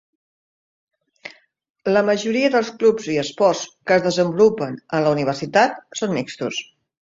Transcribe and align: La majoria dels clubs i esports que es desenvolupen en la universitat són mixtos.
La 1.97 2.03
majoria 2.07 2.49
dels 2.55 2.71
clubs 2.79 3.11
i 3.17 3.19
esports 3.25 3.63
que 3.91 3.99
es 3.99 4.07
desenvolupen 4.09 4.75
en 4.81 5.07
la 5.07 5.15
universitat 5.19 5.81
són 6.03 6.19
mixtos. 6.19 6.67